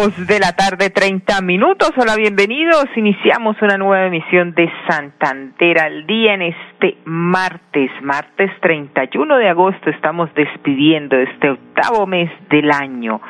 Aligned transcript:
De 0.00 0.40
la 0.40 0.52
tarde, 0.56 0.88
30 0.88 1.42
minutos. 1.42 1.92
Hola, 1.98 2.16
bienvenidos. 2.16 2.86
Iniciamos 2.96 3.60
una 3.60 3.76
nueva 3.76 4.06
emisión 4.06 4.54
de 4.54 4.72
Santander 4.88 5.78
al 5.78 6.06
día 6.06 6.32
en 6.32 6.40
este 6.40 6.96
martes, 7.04 7.90
martes 8.00 8.50
31 8.62 9.36
de 9.36 9.50
agosto. 9.50 9.90
Estamos 9.90 10.32
despidiendo 10.32 11.18
este 11.18 11.50
octavo 11.50 12.06
mes 12.06 12.30
del 12.48 12.70
año. 12.70 13.20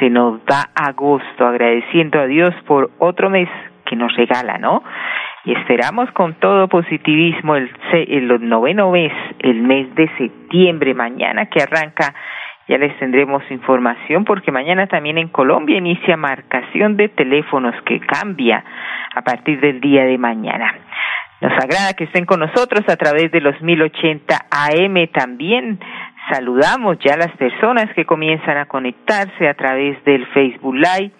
Se 0.00 0.10
nos 0.10 0.44
da 0.46 0.70
agosto, 0.74 1.46
agradeciendo 1.46 2.18
a 2.18 2.26
Dios 2.26 2.56
por 2.66 2.90
otro 2.98 3.30
mes 3.30 3.48
que 3.86 3.94
nos 3.94 4.12
regala, 4.16 4.58
¿no? 4.58 4.82
Y 5.44 5.52
esperamos 5.52 6.10
con 6.10 6.34
todo 6.40 6.66
positivismo 6.66 7.54
el, 7.54 7.70
el 7.92 8.48
noveno 8.48 8.90
mes, 8.90 9.12
el 9.38 9.62
mes 9.62 9.94
de 9.94 10.10
septiembre, 10.18 10.92
mañana 10.92 11.46
que 11.46 11.62
arranca 11.62 12.12
ya 12.70 12.78
les 12.78 12.96
tendremos 13.00 13.42
información 13.50 14.24
porque 14.24 14.52
mañana 14.52 14.86
también 14.86 15.18
en 15.18 15.26
Colombia 15.26 15.76
inicia 15.76 16.16
marcación 16.16 16.96
de 16.96 17.08
teléfonos 17.08 17.74
que 17.84 17.98
cambia 17.98 18.64
a 19.12 19.22
partir 19.22 19.60
del 19.60 19.80
día 19.80 20.04
de 20.04 20.16
mañana. 20.16 20.72
Nos 21.40 21.52
agrada 21.52 21.94
que 21.94 22.04
estén 22.04 22.26
con 22.26 22.38
nosotros 22.38 22.88
a 22.88 22.94
través 22.94 23.32
de 23.32 23.40
los 23.40 23.60
1080 23.60 24.46
AM 24.52 25.08
también. 25.12 25.80
Saludamos 26.30 26.96
ya 27.00 27.14
a 27.14 27.16
las 27.16 27.36
personas 27.36 27.92
que 27.96 28.04
comienzan 28.04 28.56
a 28.56 28.66
conectarse 28.66 29.48
a 29.48 29.54
través 29.54 30.02
del 30.04 30.24
Facebook 30.26 30.76
Live, 30.76 31.10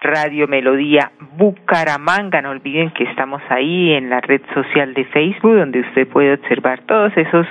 Radio 0.00 0.46
Melodía 0.46 1.10
Bucaramanga. 1.36 2.42
No 2.42 2.50
olviden 2.50 2.90
que 2.90 3.04
estamos 3.04 3.42
ahí 3.48 3.92
en 3.92 4.10
la 4.10 4.20
red 4.20 4.42
social 4.54 4.94
de 4.94 5.04
Facebook 5.06 5.56
donde 5.56 5.80
usted 5.80 6.06
puede 6.08 6.34
observar 6.34 6.80
todos 6.82 7.16
esos 7.16 7.46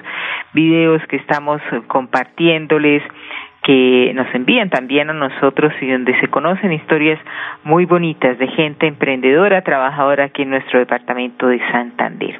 videos 0.53 1.01
que 1.07 1.17
estamos 1.17 1.61
compartiéndoles 1.87 3.03
que 3.65 4.11
nos 4.13 4.27
envían 4.35 4.69
también 4.69 5.09
a 5.09 5.13
nosotros 5.13 5.73
y 5.81 5.89
donde 5.89 6.17
se 6.19 6.27
conocen 6.27 6.71
historias 6.71 7.19
muy 7.63 7.85
bonitas 7.85 8.37
de 8.37 8.47
gente 8.49 8.85
emprendedora, 8.85 9.63
trabajadora 9.63 10.25
aquí 10.25 10.43
en 10.43 10.51
nuestro 10.51 10.77
departamento 10.77 11.47
de 11.47 11.59
Santander. 11.71 12.39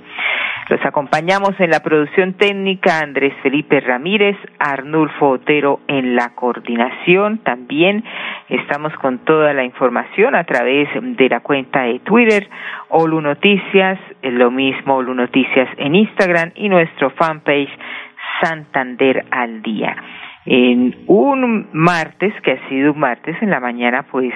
Los 0.69 0.85
acompañamos 0.85 1.59
en 1.59 1.71
la 1.71 1.79
producción 1.79 2.33
técnica 2.33 2.99
Andrés 2.99 3.33
Felipe 3.41 3.79
Ramírez, 3.79 4.37
Arnulfo 4.59 5.29
Otero 5.29 5.79
en 5.87 6.15
la 6.15 6.35
coordinación. 6.35 7.39
También 7.39 8.03
estamos 8.49 8.93
con 8.93 9.17
toda 9.25 9.53
la 9.53 9.63
información 9.63 10.35
a 10.35 10.43
través 10.43 10.89
de 10.93 11.29
la 11.29 11.39
cuenta 11.39 11.83
de 11.83 11.99
Twitter, 11.99 12.47
Olu 12.89 13.19
Noticias, 13.21 13.99
lo 14.21 14.51
mismo 14.51 14.97
Olu 14.97 15.15
Noticias 15.15 15.69
en 15.77 15.95
Instagram 15.95 16.51
y 16.53 16.69
nuestro 16.69 17.09
fanpage 17.11 17.71
Santander 18.41 19.25
al 19.31 19.63
Día 19.63 19.95
en 20.45 20.95
un 21.07 21.69
martes 21.73 22.33
que 22.41 22.51
ha 22.51 22.69
sido 22.69 22.93
un 22.93 22.99
martes 22.99 23.35
en 23.41 23.49
la 23.49 23.59
mañana 23.59 24.03
pues 24.03 24.31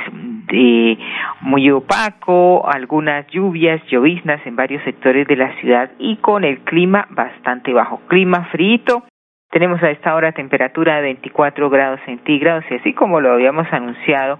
de 0.47 0.97
muy 1.41 1.69
opaco, 1.69 2.67
algunas 2.67 3.27
lluvias, 3.27 3.81
lloviznas 3.87 4.45
en 4.45 4.55
varios 4.55 4.83
sectores 4.83 5.27
de 5.27 5.36
la 5.36 5.55
ciudad 5.59 5.92
y 5.99 6.17
con 6.17 6.43
el 6.43 6.59
clima 6.59 7.08
bastante 7.11 7.71
bajo, 7.73 8.02
clima 8.08 8.45
frío. 8.45 9.03
Tenemos 9.52 9.81
a 9.83 9.92
esta 9.92 10.15
hora 10.15 10.31
temperatura 10.31 10.97
de 10.97 11.02
24 11.03 11.70
grados 11.70 11.99
centígrados 12.05 12.64
y 12.70 12.76
así 12.76 12.93
como 12.93 13.20
lo 13.20 13.33
habíamos 13.33 13.67
anunciado, 13.71 14.39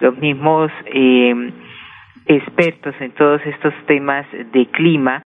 los 0.00 0.16
mismos 0.18 0.70
eh, 0.86 1.52
expertos 2.26 2.94
en 3.00 3.12
todos 3.12 3.40
estos 3.46 3.72
temas 3.86 4.26
de 4.52 4.66
clima 4.66 5.22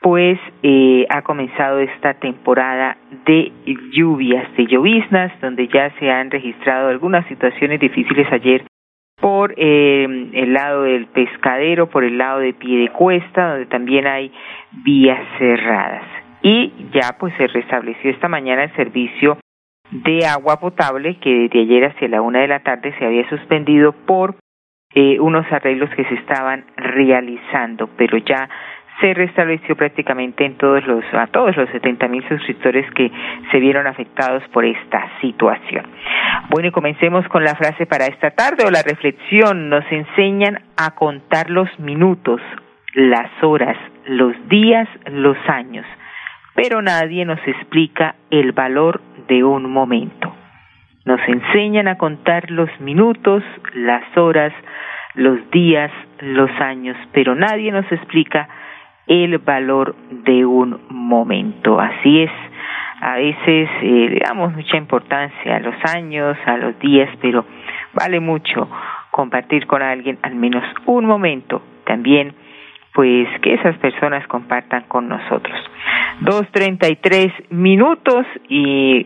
pues 0.00 0.38
eh, 0.62 1.06
ha 1.10 1.22
comenzado 1.22 1.80
esta 1.80 2.14
temporada 2.14 2.96
de 3.26 3.52
lluvias, 3.92 4.50
de 4.56 4.66
lloviznas, 4.66 5.32
donde 5.40 5.68
ya 5.68 5.90
se 5.98 6.10
han 6.10 6.30
registrado 6.30 6.88
algunas 6.88 7.26
situaciones 7.26 7.80
difíciles 7.80 8.26
ayer 8.30 8.64
por 9.20 9.54
eh, 9.56 10.04
el 10.32 10.52
lado 10.52 10.82
del 10.82 11.06
pescadero, 11.06 11.88
por 11.88 12.04
el 12.04 12.18
lado 12.18 12.38
de 12.38 12.54
pie 12.54 12.78
de 12.78 12.88
cuesta, 12.90 13.50
donde 13.50 13.66
también 13.66 14.06
hay 14.06 14.32
vías 14.84 15.20
cerradas. 15.38 16.04
Y 16.42 16.72
ya 16.92 17.16
pues 17.18 17.34
se 17.36 17.48
restableció 17.48 18.10
esta 18.10 18.28
mañana 18.28 18.64
el 18.64 18.76
servicio 18.76 19.38
de 19.90 20.26
agua 20.26 20.60
potable 20.60 21.18
que 21.18 21.30
desde 21.30 21.60
ayer 21.60 21.86
hacia 21.86 22.08
la 22.08 22.22
una 22.22 22.40
de 22.40 22.48
la 22.48 22.60
tarde 22.60 22.94
se 22.98 23.04
había 23.04 23.28
suspendido 23.28 23.92
por 23.92 24.36
eh, 24.94 25.18
unos 25.18 25.50
arreglos 25.50 25.90
que 25.90 26.04
se 26.04 26.14
estaban 26.14 26.64
realizando, 26.76 27.88
pero 27.96 28.18
ya 28.18 28.48
se 29.00 29.14
restableció 29.14 29.76
prácticamente 29.76 30.44
en 30.44 30.56
todos 30.56 30.84
los, 30.86 31.04
a 31.12 31.26
todos 31.28 31.56
los 31.56 31.68
70 31.70 32.08
mil 32.08 32.26
suscriptores 32.28 32.90
que 32.92 33.10
se 33.50 33.60
vieron 33.60 33.86
afectados 33.86 34.42
por 34.52 34.64
esta 34.64 35.08
situación. 35.20 35.86
Bueno, 36.50 36.68
y 36.68 36.72
comencemos 36.72 37.26
con 37.28 37.44
la 37.44 37.54
frase 37.54 37.86
para 37.86 38.06
esta 38.06 38.30
tarde 38.30 38.64
o 38.66 38.70
la 38.70 38.82
reflexión. 38.82 39.68
Nos 39.68 39.84
enseñan 39.90 40.60
a 40.76 40.94
contar 40.94 41.50
los 41.50 41.68
minutos, 41.78 42.40
las 42.94 43.30
horas, 43.42 43.76
los 44.06 44.34
días, 44.48 44.88
los 45.10 45.36
años, 45.48 45.86
pero 46.54 46.82
nadie 46.82 47.24
nos 47.24 47.40
explica 47.46 48.16
el 48.30 48.52
valor 48.52 49.00
de 49.28 49.44
un 49.44 49.70
momento. 49.70 50.34
Nos 51.04 51.20
enseñan 51.28 51.88
a 51.88 51.96
contar 51.96 52.50
los 52.50 52.68
minutos, 52.80 53.42
las 53.74 54.04
horas, 54.16 54.52
los 55.14 55.38
días, 55.50 55.90
los 56.20 56.50
años, 56.60 56.96
pero 57.12 57.34
nadie 57.34 57.70
nos 57.72 57.90
explica 57.92 58.48
el 59.08 59.38
valor 59.38 59.96
de 60.10 60.44
un 60.44 60.80
momento. 60.90 61.80
Así 61.80 62.20
es, 62.22 62.30
a 63.00 63.16
veces 63.16 63.68
eh, 63.82 64.08
le 64.10 64.20
damos 64.24 64.52
mucha 64.54 64.76
importancia 64.76 65.56
a 65.56 65.60
los 65.60 65.74
años, 65.94 66.36
a 66.44 66.56
los 66.56 66.78
días, 66.78 67.08
pero 67.20 67.44
vale 67.94 68.20
mucho 68.20 68.68
compartir 69.10 69.66
con 69.66 69.82
alguien 69.82 70.18
al 70.22 70.34
menos 70.34 70.62
un 70.86 71.06
momento. 71.06 71.62
También, 71.84 72.34
pues, 72.92 73.26
que 73.40 73.54
esas 73.54 73.76
personas 73.78 74.26
compartan 74.26 74.84
con 74.88 75.08
nosotros. 75.08 75.58
Dos 76.20 76.46
treinta 76.52 76.88
y 76.88 76.96
tres 76.96 77.32
minutos 77.50 78.26
y 78.48 79.04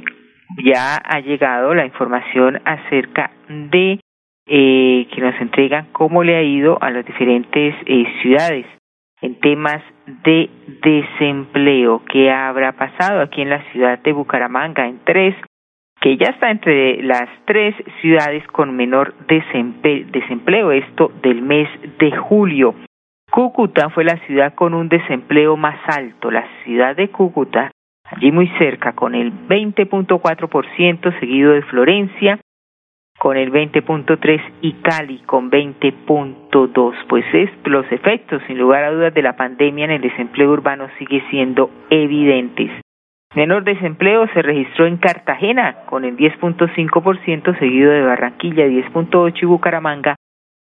ya 0.64 0.96
ha 0.96 1.20
llegado 1.20 1.74
la 1.74 1.86
información 1.86 2.60
acerca 2.64 3.30
de 3.48 4.00
eh, 4.46 5.06
que 5.14 5.20
nos 5.20 5.40
entregan 5.40 5.86
cómo 5.92 6.24
le 6.24 6.36
ha 6.36 6.42
ido 6.42 6.78
a 6.82 6.90
las 6.90 7.06
diferentes 7.06 7.74
eh, 7.86 8.04
ciudades 8.22 8.66
en 9.22 9.38
temas 9.40 9.82
de 10.24 10.50
desempleo. 10.82 12.02
¿Qué 12.08 12.30
habrá 12.30 12.72
pasado 12.72 13.20
aquí 13.20 13.40
en 13.40 13.50
la 13.50 13.62
ciudad 13.70 13.98
de 14.00 14.12
Bucaramanga? 14.12 14.86
En 14.86 15.00
tres, 15.04 15.34
que 16.00 16.16
ya 16.16 16.30
está 16.30 16.50
entre 16.50 17.02
las 17.02 17.28
tres 17.46 17.74
ciudades 18.00 18.44
con 18.48 18.76
menor 18.76 19.14
desempleo, 19.28 20.72
esto 20.72 21.12
del 21.22 21.40
mes 21.40 21.68
de 21.98 22.10
julio. 22.16 22.74
Cúcuta 23.30 23.88
fue 23.90 24.04
la 24.04 24.18
ciudad 24.26 24.54
con 24.54 24.74
un 24.74 24.88
desempleo 24.88 25.56
más 25.56 25.78
alto, 25.86 26.30
la 26.30 26.44
ciudad 26.64 26.96
de 26.96 27.08
Cúcuta, 27.08 27.70
allí 28.04 28.32
muy 28.32 28.48
cerca, 28.58 28.92
con 28.92 29.14
el 29.14 29.32
20.4%, 29.48 31.20
seguido 31.20 31.52
de 31.52 31.62
Florencia, 31.62 32.38
con 33.18 33.36
el 33.36 33.52
20.3 33.52 34.40
y 34.62 34.72
Cali 34.82 35.18
con 35.20 35.50
20.2. 35.50 36.94
Pues 37.08 37.24
es, 37.32 37.50
los 37.64 37.90
efectos, 37.92 38.42
sin 38.46 38.58
lugar 38.58 38.84
a 38.84 38.90
dudas, 38.90 39.14
de 39.14 39.22
la 39.22 39.36
pandemia 39.36 39.84
en 39.84 39.92
el 39.92 40.02
desempleo 40.02 40.50
urbano 40.50 40.88
sigue 40.98 41.22
siendo 41.30 41.70
evidentes. 41.90 42.70
Menor 43.34 43.64
desempleo 43.64 44.28
se 44.34 44.42
registró 44.42 44.86
en 44.86 44.98
Cartagena 44.98 45.86
con 45.86 46.04
el 46.04 46.16
10.5%, 46.16 47.58
seguido 47.58 47.90
de 47.90 48.02
Barranquilla 48.02 48.66
10.8 48.66 49.42
y 49.42 49.46
Bucaramanga 49.46 50.14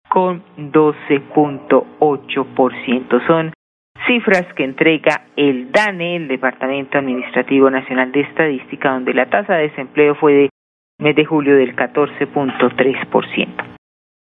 con 0.08 0.42
12.8%. 0.58 3.28
Son 3.28 3.52
cifras 4.06 4.46
que 4.56 4.64
entrega 4.64 5.26
el 5.36 5.72
DANE, 5.72 6.18
el 6.18 6.28
Departamento 6.28 6.98
Administrativo 6.98 7.70
Nacional 7.70 8.12
de 8.12 8.22
Estadística, 8.22 8.92
donde 8.92 9.14
la 9.14 9.30
tasa 9.30 9.54
de 9.56 9.70
desempleo 9.70 10.16
fue 10.16 10.34
de 10.34 10.50
mes 11.02 11.16
de 11.16 11.26
julio 11.26 11.58
del 11.58 11.76
14.3%. 11.76 13.72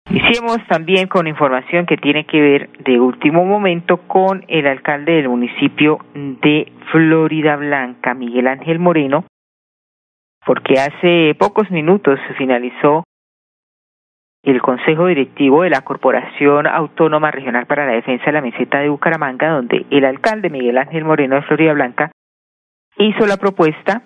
Hicimos 0.09 0.59
también 0.67 1.07
con 1.07 1.27
información 1.27 1.85
que 1.85 1.97
tiene 1.97 2.25
que 2.25 2.39
ver 2.39 2.69
de 2.79 2.99
último 2.99 3.43
momento 3.43 3.97
con 4.07 4.45
el 4.47 4.67
alcalde 4.67 5.13
del 5.13 5.27
municipio 5.27 5.99
de 6.13 6.71
Florida 6.91 7.57
Blanca, 7.57 8.13
Miguel 8.13 8.47
Ángel 8.47 8.79
Moreno, 8.79 9.25
porque 10.45 10.75
hace 10.79 11.35
pocos 11.37 11.69
minutos 11.71 12.19
se 12.27 12.35
finalizó 12.35 13.03
el 14.43 14.61
Consejo 14.61 15.07
Directivo 15.07 15.63
de 15.63 15.71
la 15.71 15.81
Corporación 15.81 16.67
Autónoma 16.67 17.31
Regional 17.31 17.65
para 17.65 17.85
la 17.85 17.91
Defensa 17.91 18.27
de 18.27 18.31
la 18.31 18.41
Meseta 18.41 18.79
de 18.79 18.87
Bucaramanga, 18.87 19.49
donde 19.49 19.85
el 19.89 20.05
alcalde 20.05 20.49
Miguel 20.49 20.77
Ángel 20.77 21.03
Moreno 21.03 21.35
de 21.35 21.41
Florida 21.41 21.73
Blanca 21.73 22.11
hizo 22.97 23.25
la 23.25 23.35
propuesta 23.35 24.03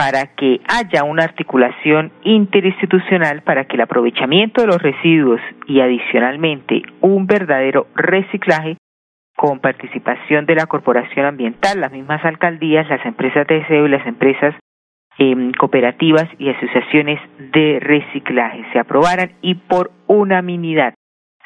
para 0.00 0.28
que 0.34 0.62
haya 0.66 1.04
una 1.04 1.24
articulación 1.24 2.10
interinstitucional 2.24 3.42
para 3.42 3.66
que 3.66 3.76
el 3.76 3.82
aprovechamiento 3.82 4.62
de 4.62 4.68
los 4.68 4.80
residuos 4.80 5.42
y 5.66 5.82
adicionalmente 5.82 6.80
un 7.02 7.26
verdadero 7.26 7.86
reciclaje 7.94 8.78
con 9.36 9.60
participación 9.60 10.46
de 10.46 10.54
la 10.54 10.64
Corporación 10.64 11.26
Ambiental, 11.26 11.82
las 11.82 11.92
mismas 11.92 12.24
alcaldías, 12.24 12.88
las 12.88 13.04
empresas 13.04 13.46
de 13.46 13.56
deseo 13.56 13.84
y 13.84 13.90
las 13.90 14.06
empresas 14.06 14.54
eh, 15.18 15.52
cooperativas 15.58 16.24
y 16.38 16.48
asociaciones 16.48 17.20
de 17.52 17.78
reciclaje 17.80 18.64
se 18.72 18.78
aprobaran 18.78 19.32
y 19.42 19.56
por 19.56 19.90
unanimidad 20.06 20.94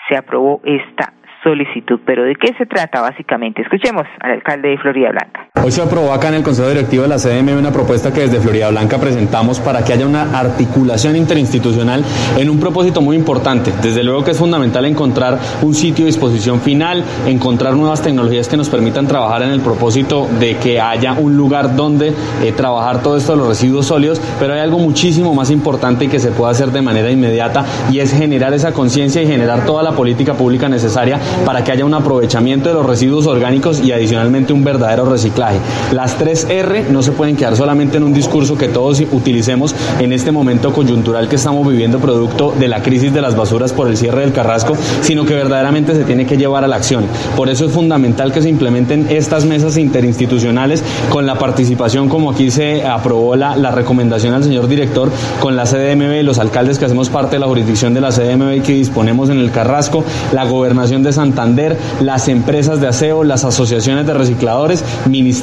se 0.08 0.16
aprobó 0.16 0.60
esta 0.62 1.12
solicitud. 1.42 1.98
Pero 2.06 2.22
¿de 2.22 2.36
qué 2.36 2.54
se 2.54 2.66
trata 2.66 3.00
básicamente? 3.00 3.62
Escuchemos 3.62 4.04
al 4.20 4.30
alcalde 4.30 4.68
de 4.68 4.78
Florida 4.78 5.10
Blanca. 5.10 5.43
Hoy 5.64 5.72
se 5.72 5.80
aprobó 5.80 6.12
acá 6.12 6.28
en 6.28 6.34
el 6.34 6.42
Consejo 6.42 6.68
Directivo 6.68 7.04
de 7.04 7.08
la 7.08 7.16
CDM 7.16 7.56
una 7.56 7.72
propuesta 7.72 8.12
que 8.12 8.20
desde 8.20 8.38
Florida 8.38 8.68
Blanca 8.68 8.98
presentamos 8.98 9.60
para 9.60 9.82
que 9.82 9.94
haya 9.94 10.04
una 10.04 10.38
articulación 10.38 11.16
interinstitucional 11.16 12.04
en 12.36 12.50
un 12.50 12.60
propósito 12.60 13.00
muy 13.00 13.16
importante. 13.16 13.72
Desde 13.80 14.02
luego 14.02 14.22
que 14.22 14.32
es 14.32 14.36
fundamental 14.36 14.84
encontrar 14.84 15.38
un 15.62 15.74
sitio 15.74 16.04
de 16.04 16.10
disposición 16.10 16.60
final, 16.60 17.02
encontrar 17.26 17.72
nuevas 17.76 18.02
tecnologías 18.02 18.46
que 18.46 18.58
nos 18.58 18.68
permitan 18.68 19.06
trabajar 19.06 19.42
en 19.44 19.52
el 19.52 19.62
propósito 19.62 20.28
de 20.38 20.58
que 20.58 20.82
haya 20.82 21.14
un 21.14 21.34
lugar 21.34 21.74
donde 21.74 22.12
eh, 22.42 22.52
trabajar 22.54 23.02
todo 23.02 23.16
esto 23.16 23.32
de 23.32 23.38
los 23.38 23.48
residuos 23.48 23.86
sólidos, 23.86 24.20
pero 24.38 24.52
hay 24.52 24.60
algo 24.60 24.78
muchísimo 24.78 25.32
más 25.32 25.50
importante 25.50 26.04
y 26.04 26.08
que 26.08 26.20
se 26.20 26.30
puede 26.30 26.52
hacer 26.52 26.72
de 26.72 26.82
manera 26.82 27.10
inmediata 27.10 27.64
y 27.90 28.00
es 28.00 28.12
generar 28.12 28.52
esa 28.52 28.72
conciencia 28.72 29.22
y 29.22 29.26
generar 29.26 29.64
toda 29.64 29.82
la 29.82 29.92
política 29.92 30.34
pública 30.34 30.68
necesaria 30.68 31.18
para 31.46 31.64
que 31.64 31.72
haya 31.72 31.86
un 31.86 31.94
aprovechamiento 31.94 32.68
de 32.68 32.74
los 32.74 32.84
residuos 32.84 33.26
orgánicos 33.26 33.80
y 33.80 33.92
adicionalmente 33.92 34.52
un 34.52 34.62
verdadero 34.62 35.06
reciclaje. 35.06 35.53
Las 35.92 36.16
tres 36.16 36.46
R 36.48 36.86
no 36.90 37.02
se 37.02 37.12
pueden 37.12 37.36
quedar 37.36 37.56
solamente 37.56 37.96
en 37.96 38.04
un 38.04 38.14
discurso 38.14 38.56
que 38.56 38.68
todos 38.68 39.00
utilicemos 39.12 39.74
en 39.98 40.12
este 40.12 40.32
momento 40.32 40.72
coyuntural 40.72 41.28
que 41.28 41.36
estamos 41.36 41.66
viviendo 41.66 41.98
producto 41.98 42.54
de 42.58 42.68
la 42.68 42.82
crisis 42.82 43.12
de 43.12 43.20
las 43.20 43.36
basuras 43.36 43.72
por 43.72 43.88
el 43.88 43.96
cierre 43.96 44.22
del 44.22 44.32
Carrasco, 44.32 44.76
sino 45.02 45.24
que 45.24 45.34
verdaderamente 45.34 45.94
se 45.94 46.04
tiene 46.04 46.26
que 46.26 46.36
llevar 46.36 46.64
a 46.64 46.68
la 46.68 46.76
acción. 46.76 47.04
Por 47.36 47.48
eso 47.48 47.66
es 47.66 47.72
fundamental 47.72 48.32
que 48.32 48.42
se 48.42 48.48
implementen 48.48 49.08
estas 49.10 49.44
mesas 49.44 49.76
interinstitucionales 49.76 50.82
con 51.10 51.26
la 51.26 51.36
participación, 51.36 52.08
como 52.08 52.30
aquí 52.30 52.50
se 52.50 52.86
aprobó 52.86 53.36
la, 53.36 53.54
recomendación 53.74 54.34
al 54.34 54.44
señor 54.44 54.68
director, 54.68 55.10
con 55.40 55.56
la 55.56 55.64
CDMB, 55.64 56.22
los 56.22 56.38
alcaldes 56.38 56.78
que 56.78 56.84
hacemos 56.84 57.08
parte 57.08 57.36
de 57.36 57.40
la 57.40 57.46
jurisdicción 57.46 57.92
de 57.92 58.00
la 58.00 58.10
CDMB 58.10 58.56
y 58.56 58.60
que 58.60 58.72
disponemos 58.72 59.30
en 59.30 59.38
el 59.40 59.50
Carrasco, 59.50 60.04
la 60.32 60.44
gobernación 60.44 61.02
de 61.02 61.12
San 61.12 61.24
Santander, 61.24 61.76
las 62.00 62.28
empresas 62.28 62.80
de 62.80 62.86
aseo, 62.86 63.24
las 63.24 63.44
asociaciones 63.44 64.06
de 64.06 64.14
recicladores, 64.14 64.84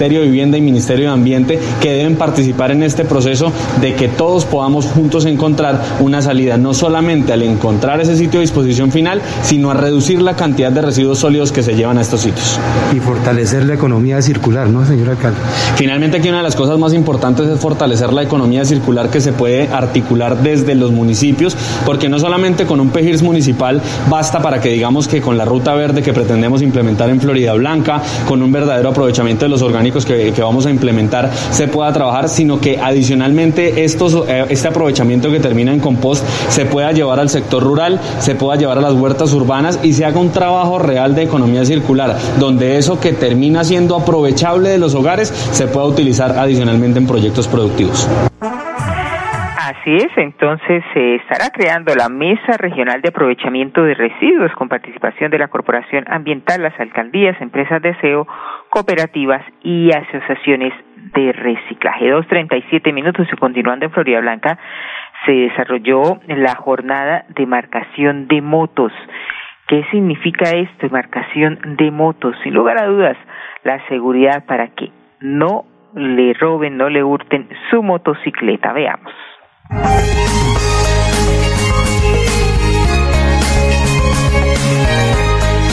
Ministerio 0.01 0.21
de 0.21 0.31
Vivienda 0.31 0.57
y 0.57 0.62
Ministerio 0.62 1.06
de 1.06 1.13
Ambiente, 1.13 1.59
que 1.80 1.92
deben 1.94 2.15
participar 2.15 2.71
en 2.71 2.81
este 2.81 3.06
proceso 3.06 3.51
de 3.81 3.94
que 3.94 4.07
todos 4.07 4.45
podamos 4.45 4.88
juntos 4.88 5.25
encontrar 5.25 5.80
una 6.00 6.24
salida, 6.24 6.57
no 6.57 6.74
solamente 6.74 7.33
al 7.33 7.44
encontrar 7.44 8.01
ese 8.01 8.15
sitio 8.15 8.39
de 8.39 8.45
disposición 8.45 8.92
final, 8.92 9.21
sino 9.44 9.69
a 9.69 9.75
reducir 9.75 10.19
la 10.19 10.36
cantidad 10.36 10.71
de 10.71 10.81
residuos 10.81 11.19
sólidos 11.19 11.51
que 11.51 11.62
se 11.62 11.75
llevan 11.75 12.00
a 12.00 12.01
estos 12.01 12.21
sitios. 12.21 12.59
Y 12.95 13.00
fortalecer 13.00 13.63
la 13.65 13.75
economía 13.75 14.19
circular, 14.24 14.69
¿no, 14.69 14.83
señor 14.88 15.09
alcalde? 15.09 15.38
Finalmente, 15.75 16.18
aquí 16.18 16.30
una 16.30 16.39
de 16.39 16.45
las 16.45 16.56
cosas 16.56 16.80
más 16.80 16.94
importantes 16.94 17.47
es 17.47 17.59
fortalecer 17.59 18.12
la 18.12 18.24
economía 18.24 18.65
circular 18.65 19.12
que 19.12 19.21
se 19.21 19.33
puede 19.33 19.68
articular 19.68 20.42
desde 20.42 20.74
los 20.74 20.92
municipios, 20.92 21.56
porque 21.86 22.09
no 22.09 22.18
solamente 22.18 22.65
con 22.65 22.80
un 22.80 22.89
PEGIRS 22.89 23.21
municipal 23.21 23.80
basta 24.09 24.42
para 24.42 24.59
que 24.59 24.69
digamos 24.69 25.07
que 25.07 25.21
con 25.21 25.38
la 25.38 25.45
ruta 25.45 25.75
verde 25.75 26.01
que 26.01 26.12
pretendemos 26.12 26.63
implementar 26.63 27.12
en 27.12 27.21
Florida 27.21 27.54
Blanca, 27.54 28.01
con 28.27 28.42
un 28.42 28.51
verdadero 28.51 28.89
aprovechamiento 28.89 29.45
de 29.45 29.50
los 29.50 29.62
orgánicos 29.62 29.91
que, 30.06 30.34
vamos 30.42 30.66
a 30.66 30.70
implementar, 30.70 31.32
se 31.52 31.68
pueda 31.68 31.92
trabajar, 31.94 32.30
sino 32.30 32.60
que 32.60 32.80
adicionalmente 32.80 33.84
estos, 33.84 34.16
eh, 34.28 34.46
este 34.50 34.68
aprovechamiento 34.68 35.30
que 35.32 35.40
termina 35.40 35.74
en 35.74 35.80
compost 35.80 36.26
se 36.50 36.66
pueda 36.66 36.92
llevar 36.92 37.20
al 37.20 37.30
sector 37.30 37.64
rural, 37.64 38.00
se 38.20 38.36
pueda 38.36 38.58
llevar 38.58 38.78
a 38.78 38.82
las 38.82 38.94
huertas 38.94 39.34
urbanas 39.34 39.80
y 39.84 39.94
se 39.94 40.06
haga 40.06 40.20
un 40.20 40.32
trabajo 40.32 40.80
real 40.80 41.16
de 41.16 41.24
economía 41.24 41.66
circular, 41.66 42.18
donde 42.40 42.78
eso 42.78 43.00
que 43.00 43.14
termina 43.14 43.64
siendo 43.64 43.96
aprovechable 43.96 44.70
de 44.70 44.78
los 44.78 44.96
hogares 44.96 45.34
se 45.52 45.68
pueda 45.68 45.86
utilizar 45.86 46.38
adicionalmente 46.38 47.00
en 47.00 47.08
proyectos 47.08 47.48
productivos. 47.48 48.08
Así 49.71 49.95
es, 49.95 50.09
entonces 50.18 50.83
se 50.94 51.15
estará 51.15 51.50
creando 51.50 51.95
la 51.95 52.09
Mesa 52.09 52.57
Regional 52.57 53.01
de 53.01 53.07
Aprovechamiento 53.07 53.83
de 53.83 53.94
Residuos 53.94 54.51
con 54.51 54.68
participación 54.68 55.31
de 55.31 55.39
la 55.39 55.47
Corporación 55.47 56.03
Ambiental, 56.09 56.62
las 56.62 56.77
alcaldías, 56.77 57.39
empresas 57.39 57.81
de 57.81 57.91
aseo, 57.91 58.27
cooperativas 58.69 59.41
y 59.63 59.89
asociaciones 59.91 60.73
de 61.13 61.31
reciclaje. 61.31 62.09
Dos 62.09 62.27
treinta 62.27 62.57
y 62.57 62.63
siete 62.63 62.91
minutos 62.91 63.29
y 63.31 63.38
continuando 63.38 63.85
en 63.85 63.91
Florida 63.91 64.19
Blanca 64.19 64.59
se 65.25 65.31
desarrolló 65.31 66.19
la 66.27 66.56
jornada 66.56 67.23
de 67.29 67.45
marcación 67.45 68.27
de 68.27 68.41
motos. 68.41 68.91
¿Qué 69.69 69.85
significa 69.89 70.50
esto, 70.50 70.89
marcación 70.89 71.77
de 71.77 71.91
motos? 71.91 72.35
Sin 72.44 72.53
lugar 72.53 72.77
a 72.77 72.88
dudas, 72.88 73.15
la 73.63 73.79
seguridad 73.88 74.44
para 74.45 74.68
que 74.68 74.91
no 75.21 75.63
le 75.95 76.33
roben, 76.33 76.75
no 76.75 76.89
le 76.89 77.01
hurten 77.06 77.47
su 77.69 77.81
motocicleta. 77.81 78.73
Veamos. 78.73 79.13
Música 79.71 80.91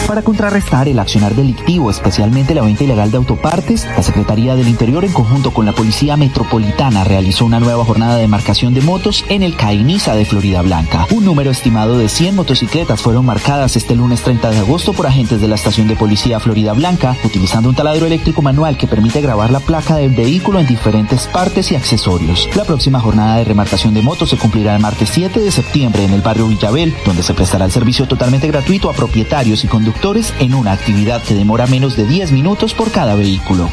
Para 0.08 0.22
contrarrestar 0.22 0.88
el 0.88 0.98
accionar 1.00 1.34
delictivo, 1.34 1.90
especialmente 1.90 2.54
la 2.54 2.62
venta 2.62 2.82
ilegal 2.82 3.10
de 3.10 3.18
autopartes, 3.18 3.84
la 3.84 4.02
Secretaría 4.02 4.56
del 4.56 4.66
Interior 4.66 5.04
en 5.04 5.12
conjunto 5.12 5.50
con 5.50 5.66
la 5.66 5.74
Policía 5.74 6.16
Metropolitana 6.16 7.04
realizó 7.04 7.44
una 7.44 7.60
nueva 7.60 7.84
jornada 7.84 8.16
de 8.16 8.26
marcación 8.26 8.72
de 8.72 8.80
motos 8.80 9.26
en 9.28 9.42
el 9.42 9.54
Cainiza 9.54 10.14
de 10.14 10.24
Florida 10.24 10.62
Blanca. 10.62 11.06
Un 11.10 11.26
número 11.26 11.50
estimado 11.50 11.98
de 11.98 12.08
100 12.08 12.36
motocicletas 12.36 13.02
fueron 13.02 13.26
marcadas 13.26 13.76
este 13.76 13.94
lunes 13.94 14.22
30 14.22 14.48
de 14.48 14.58
agosto 14.60 14.94
por 14.94 15.06
agentes 15.06 15.42
de 15.42 15.48
la 15.48 15.56
estación 15.56 15.88
de 15.88 15.96
policía 15.96 16.40
Florida 16.40 16.72
Blanca, 16.72 17.14
utilizando 17.22 17.68
un 17.68 17.74
taladro 17.74 18.06
eléctrico 18.06 18.40
manual 18.40 18.78
que 18.78 18.86
permite 18.86 19.20
grabar 19.20 19.50
la 19.50 19.60
placa 19.60 19.96
del 19.96 20.14
vehículo 20.14 20.58
en 20.58 20.66
diferentes 20.66 21.26
partes 21.26 21.70
y 21.70 21.76
accesorios. 21.76 22.48
La 22.56 22.64
próxima 22.64 22.98
jornada 22.98 23.36
de 23.36 23.44
remarcación 23.44 23.92
de 23.92 24.00
motos 24.00 24.30
se 24.30 24.38
cumplirá 24.38 24.74
el 24.74 24.80
martes 24.80 25.10
7 25.12 25.38
de 25.38 25.50
septiembre 25.50 26.06
en 26.06 26.14
el 26.14 26.22
barrio 26.22 26.48
Villabel, 26.48 26.96
donde 27.04 27.22
se 27.22 27.34
prestará 27.34 27.66
el 27.66 27.72
servicio 27.72 28.08
totalmente 28.08 28.46
gratuito 28.46 28.88
a 28.88 28.94
propietarios 28.94 29.64
y 29.64 29.68
conductores 29.68 29.97
en 30.38 30.54
una 30.54 30.72
actividad 30.72 31.20
que 31.26 31.34
demora 31.34 31.66
menos 31.66 31.96
de 31.96 32.06
10 32.06 32.30
minutos 32.30 32.72
por 32.72 32.92
cada 32.92 33.16
vehículo. 33.16 33.68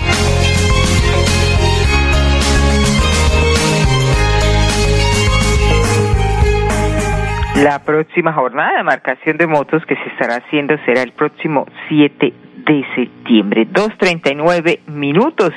La 7.63 7.83
próxima 7.83 8.33
jornada 8.33 8.77
de 8.77 8.83
marcación 8.83 9.37
de 9.37 9.45
motos 9.45 9.85
que 9.85 9.95
se 9.95 10.09
estará 10.09 10.37
haciendo 10.37 10.75
será 10.85 11.03
el 11.03 11.11
próximo 11.13 11.67
7 11.89 12.33
de 12.67 12.85
septiembre, 12.95 13.67
2.39 13.67 14.79
minutos. 14.87 15.53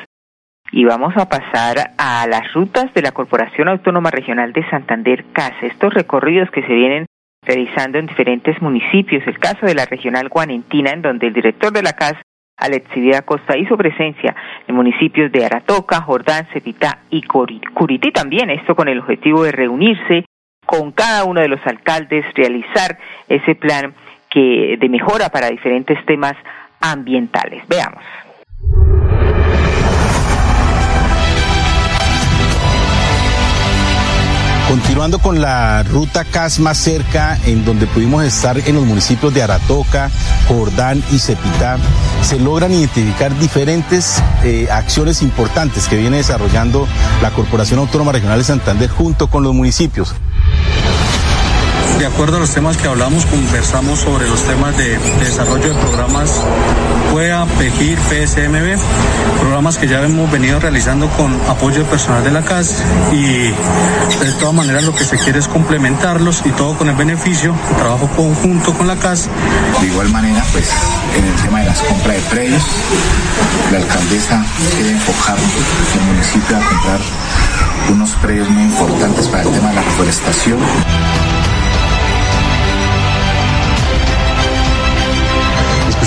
Y 0.71 0.85
vamos 0.85 1.17
a 1.17 1.31
pasar 1.31 1.95
a 1.97 2.27
las 2.27 2.53
rutas 2.53 2.93
de 2.93 3.01
la 3.01 3.13
Corporación 3.13 3.69
Autónoma 3.69 4.11
Regional 4.11 4.53
de 4.53 4.69
Santander 4.69 5.25
CAS, 5.33 5.55
estos 5.63 5.95
recorridos 5.95 6.51
que 6.51 6.63
se 6.63 6.73
vienen 6.75 7.07
realizando 7.43 7.99
en 7.99 8.07
diferentes 8.07 8.61
municipios. 8.61 9.27
El 9.27 9.39
caso 9.39 9.67
de 9.67 9.75
la 9.75 9.87
regional 9.87 10.29
Guanentina, 10.29 10.91
en 10.91 11.03
donde 11.03 11.29
el 11.29 11.35
director 11.35 11.73
de 11.73 11.83
la 11.83 11.93
CAS, 11.93 12.15
Alexidea 12.57 13.23
Costa, 13.23 13.57
hizo 13.57 13.77
presencia 13.77 14.35
en 14.67 14.75
municipios 14.75 15.31
de 15.31 15.45
Aratoca, 15.45 16.01
Jordán, 16.03 16.47
Cepita 16.53 17.01
y 17.11 17.23
Curití 17.23 18.11
también, 18.11 18.51
esto 18.51 18.75
con 18.75 18.89
el 18.89 18.99
objetivo 18.99 19.45
de 19.45 19.53
reunirse 19.53 20.25
con 20.67 20.93
cada 20.93 21.25
uno 21.25 21.41
de 21.41 21.49
los 21.49 21.65
alcaldes, 21.67 22.27
realizar 22.35 22.99
ese 23.29 23.55
plan 23.55 23.95
que 24.29 24.77
de 24.79 24.89
mejora 24.89 25.31
para 25.31 25.49
diferentes 25.49 26.05
temas 26.05 26.35
ambientales. 26.81 27.63
Veamos. 27.69 28.03
Continuando 34.69 35.19
con 35.19 35.41
la 35.41 35.83
ruta 35.83 36.27
CAS 36.27 36.59
más 36.59 36.77
cerca, 36.77 37.39
en 37.47 37.65
donde 37.65 37.87
pudimos 37.87 38.23
estar 38.23 38.59
en 38.59 38.75
los 38.75 38.85
municipios 38.85 39.33
de 39.33 39.43
Aratoca, 39.43 40.11
Jordán 40.47 41.03
y 41.11 41.19
Cepitá, 41.19 41.79
se 42.21 42.39
logran 42.39 42.73
identificar 42.73 43.35
diferentes 43.39 44.23
eh, 44.45 44.69
acciones 44.71 45.23
importantes 45.23 45.89
que 45.89 45.97
viene 45.97 46.19
desarrollando 46.19 46.87
la 47.23 47.31
Corporación 47.31 47.81
Autónoma 47.81 48.13
Regional 48.13 48.37
de 48.39 48.45
Santander 48.45 48.91
junto 48.91 49.29
con 49.29 49.43
los 49.43 49.55
municipios. 49.55 50.15
De 51.99 52.07
acuerdo 52.07 52.37
a 52.37 52.41
los 52.41 52.53
temas 52.53 52.77
que 52.77 52.87
hablamos, 52.87 53.27
conversamos 53.27 54.01
sobre 54.01 54.29
los 54.29 54.43
temas 54.43 54.77
de, 54.77 54.99
desarrollo 55.19 55.75
de 55.75 55.81
programas 55.81 56.31
PUEA, 57.11 57.45
PEGIR, 57.59 57.99
PSMB, 57.99 58.79
programas 59.41 59.79
que 59.79 59.89
ya 59.89 60.03
hemos 60.03 60.31
venido 60.31 60.61
realizando 60.61 61.09
con 61.11 61.35
apoyo 61.49 61.85
personal 61.87 62.23
de 62.23 62.31
la 62.31 62.43
CAS 62.43 62.83
y 63.13 63.49
de 63.49 64.33
todas 64.39 64.55
maneras 64.55 64.85
lo 64.85 64.95
que 64.95 65.05
se 65.05 65.17
quiere 65.19 65.41
es 65.41 65.49
complementarlos 65.49 66.43
y 66.45 66.51
todo 66.51 66.77
con 66.77 66.89
el 66.89 66.95
beneficio, 66.95 67.55
trabajo 67.79 68.09
conjunto 68.15 68.73
con 68.75 68.87
la 68.87 68.97
CAS. 68.97 69.29
De 69.81 69.87
igual 69.89 70.09
manera, 70.11 70.45
pues 70.53 70.71
en 71.17 71.25
el 71.25 71.35
tema 71.43 71.61
de 71.61 71.67
las 71.67 71.81
compras 71.81 72.15
de 72.15 72.23
predios, 72.31 72.63
la 73.73 73.79
alcaldesa 73.79 74.45
quiere 74.77 74.93
enfocar 74.93 75.37
el 75.37 76.15
municipio 76.15 76.57
a 76.57 76.61
comprar 76.61 77.01
unos 77.91 78.11
predios 78.23 78.49
muy 78.51 78.63
importantes 78.65 79.27
para 79.29 79.43
el 79.43 79.51
tema 79.51 79.69
de 79.71 79.75
la 79.75 79.83
reforestación. 79.83 80.59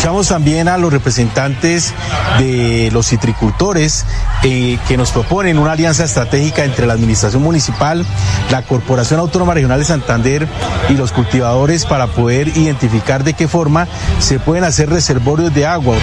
Escuchamos 0.01 0.29
también 0.29 0.67
a 0.67 0.79
los 0.79 0.91
representantes 0.91 1.93
de 2.39 2.89
los 2.91 3.07
citricultores 3.07 4.03
eh, 4.41 4.79
que 4.87 4.97
nos 4.97 5.11
proponen 5.11 5.59
una 5.59 5.73
alianza 5.73 6.03
estratégica 6.05 6.63
entre 6.63 6.87
la 6.87 6.93
Administración 6.93 7.43
Municipal, 7.43 8.03
la 8.49 8.63
Corporación 8.63 9.19
Autónoma 9.19 9.53
Regional 9.53 9.77
de 9.77 9.85
Santander 9.85 10.47
y 10.89 10.93
los 10.93 11.11
cultivadores 11.11 11.85
para 11.85 12.07
poder 12.07 12.47
identificar 12.47 13.23
de 13.23 13.35
qué 13.35 13.47
forma 13.47 13.87
se 14.17 14.39
pueden 14.39 14.63
hacer 14.63 14.89
reservorios 14.89 15.53
de 15.53 15.67
agua. 15.67 15.97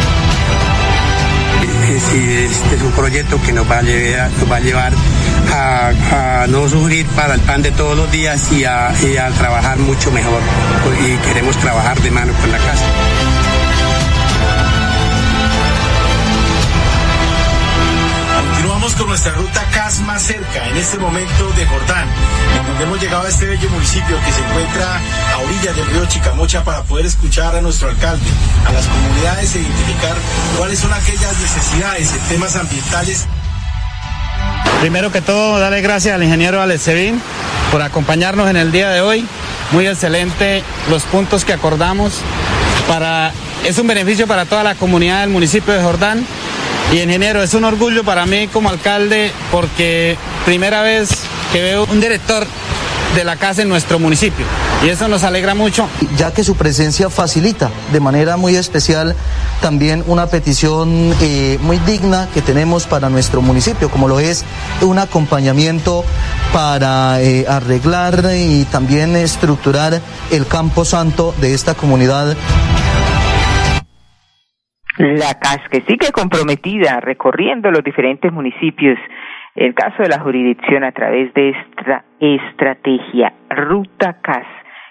Este 1.96 2.44
es 2.44 2.82
un 2.82 2.92
proyecto 2.92 3.42
que 3.42 3.52
nos 3.52 3.68
va 3.68 3.78
a 3.78 4.60
llevar, 4.60 4.92
a, 5.52 6.46
no 6.48 6.68
sufrir 6.68 7.04
para 7.16 7.34
el 7.34 7.40
pan 7.40 7.62
de 7.62 7.72
todos 7.72 7.96
los 7.96 8.12
días 8.12 8.52
y 8.52 8.62
a 8.62 8.94
trabajar 9.36 9.76
mucho 9.78 10.12
mejor. 10.12 10.40
Y 11.04 11.16
queremos 11.26 11.56
trabajar 11.56 12.00
de 12.00 12.12
mano 12.12 12.32
con 12.34 12.52
la 12.52 12.58
casa. 12.58 13.07
Continuamos 18.38 18.94
con 18.94 19.08
nuestra 19.08 19.32
ruta 19.32 19.64
CAS 19.72 20.00
más 20.00 20.22
cerca, 20.22 20.68
en 20.68 20.76
este 20.76 20.98
momento 20.98 21.50
de 21.56 21.66
Jordán, 21.66 22.08
en 22.58 22.66
donde 22.66 22.84
hemos 22.84 23.00
llegado 23.00 23.24
a 23.24 23.28
este 23.28 23.46
bello 23.46 23.68
municipio 23.70 24.16
que 24.24 24.32
se 24.32 24.40
encuentra 24.40 25.00
a 25.34 25.38
orillas 25.38 25.76
del 25.76 25.86
río 25.86 26.06
Chicamocha 26.06 26.64
para 26.64 26.82
poder 26.82 27.06
escuchar 27.06 27.56
a 27.56 27.60
nuestro 27.60 27.88
alcalde, 27.88 28.26
a 28.66 28.72
las 28.72 28.86
comunidades 28.86 29.56
e 29.56 29.60
identificar 29.60 30.16
cuáles 30.56 30.78
son 30.78 30.92
aquellas 30.92 31.38
necesidades 31.40 32.12
en 32.12 32.20
temas 32.28 32.56
ambientales. 32.56 33.26
Primero 34.80 35.10
que 35.10 35.20
todo, 35.20 35.58
darle 35.58 35.80
gracias 35.80 36.14
al 36.14 36.22
ingeniero 36.22 36.62
Alex 36.62 36.82
Sevin 36.82 37.20
por 37.72 37.82
acompañarnos 37.82 38.48
en 38.48 38.56
el 38.56 38.70
día 38.70 38.90
de 38.90 39.00
hoy. 39.00 39.26
Muy 39.72 39.86
excelente 39.86 40.62
los 40.88 41.02
puntos 41.02 41.44
que 41.44 41.52
acordamos. 41.52 42.20
Para, 42.86 43.32
es 43.64 43.78
un 43.78 43.86
beneficio 43.86 44.26
para 44.26 44.44
toda 44.44 44.62
la 44.62 44.74
comunidad 44.74 45.20
del 45.20 45.30
municipio 45.30 45.72
de 45.74 45.82
Jordán 45.82 46.24
y 46.92 47.00
ingeniero, 47.00 47.42
es 47.42 47.54
un 47.54 47.64
orgullo 47.64 48.04
para 48.04 48.24
mí 48.26 48.48
como 48.48 48.70
alcalde 48.70 49.30
porque 49.50 50.16
primera 50.44 50.82
vez 50.82 51.10
que 51.52 51.60
veo 51.60 51.84
un 51.84 52.00
director 52.00 52.46
de 53.14 53.24
la 53.24 53.36
casa 53.36 53.62
en 53.62 53.68
nuestro 53.68 53.98
municipio 53.98 54.46
y 54.84 54.88
eso 54.88 55.08
nos 55.08 55.24
alegra 55.24 55.54
mucho. 55.54 55.88
Ya 56.16 56.32
que 56.32 56.44
su 56.44 56.56
presencia 56.56 57.10
facilita 57.10 57.70
de 57.92 58.00
manera 58.00 58.36
muy 58.36 58.56
especial 58.56 59.16
también 59.60 60.04
una 60.06 60.26
petición 60.26 61.14
eh, 61.20 61.58
muy 61.62 61.78
digna 61.78 62.28
que 62.32 62.42
tenemos 62.42 62.86
para 62.86 63.08
nuestro 63.08 63.42
municipio, 63.42 63.90
como 63.90 64.08
lo 64.08 64.20
es 64.20 64.44
un 64.80 64.98
acompañamiento 64.98 66.04
para 66.52 67.20
eh, 67.20 67.44
arreglar 67.48 68.24
y 68.36 68.64
también 68.64 69.16
estructurar 69.16 70.00
el 70.30 70.46
campo 70.46 70.84
santo 70.84 71.34
de 71.40 71.54
esta 71.54 71.74
comunidad. 71.74 72.36
La 74.98 75.38
CAS 75.38 75.60
que 75.70 75.82
sigue 75.82 76.10
comprometida 76.12 76.98
recorriendo 76.98 77.70
los 77.70 77.84
diferentes 77.84 78.32
municipios, 78.32 78.98
el 79.54 79.72
caso 79.72 80.02
de 80.02 80.08
la 80.08 80.18
jurisdicción 80.18 80.82
a 80.82 80.90
través 80.90 81.32
de 81.34 81.50
esta 81.50 82.04
estrategia 82.18 83.32
Ruta 83.48 84.20
CAS 84.20 84.44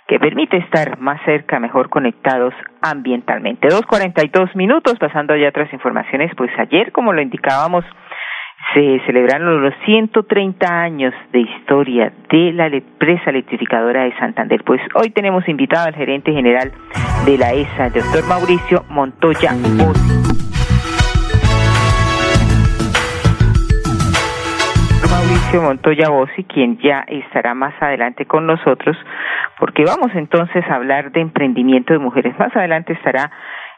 que 0.07 0.17
permite 0.17 0.55
estar 0.55 0.97
más 0.99 1.19
cerca, 1.25 1.59
mejor 1.59 1.89
conectados 1.89 2.53
ambientalmente. 2.81 3.67
Dos 3.67 3.81
cuarenta 3.81 4.23
y 4.23 4.29
dos 4.29 4.55
minutos, 4.55 4.97
pasando 4.97 5.35
ya 5.35 5.47
a 5.47 5.49
otras 5.49 5.73
informaciones, 5.73 6.31
pues 6.37 6.51
ayer, 6.57 6.93
como 6.93 7.11
lo 7.11 7.21
indicábamos, 7.21 7.83
se 8.73 8.99
celebraron 9.05 9.61
los 9.61 9.73
130 9.85 10.67
años 10.67 11.13
de 11.31 11.39
historia 11.39 12.11
de 12.29 12.51
la 12.53 12.67
empresa 12.67 13.29
electrificadora 13.29 14.03
de 14.03 14.17
Santander. 14.17 14.63
Pues 14.63 14.81
hoy 14.95 15.09
tenemos 15.09 15.47
invitado 15.47 15.87
al 15.87 15.95
gerente 15.95 16.33
general 16.33 16.71
de 17.25 17.37
la 17.37 17.53
ESA, 17.53 17.87
el 17.87 17.93
doctor 17.93 18.25
Mauricio 18.27 18.83
Montoya 18.89 19.53
Mauricio 25.09 25.61
Montoya 25.61 26.09
Bossi, 26.09 26.43
quien 26.43 26.77
ya 26.79 27.05
estará 27.07 27.53
más 27.53 27.73
adelante 27.81 28.25
con 28.25 28.45
nosotros, 28.45 28.97
porque 29.59 29.83
vamos 29.85 30.11
entonces 30.13 30.63
a 30.69 30.75
hablar 30.75 31.11
de 31.11 31.21
emprendimiento 31.21 31.93
de 31.93 31.99
mujeres. 31.99 32.37
Más 32.37 32.55
adelante 32.55 32.93
estará 32.93 33.31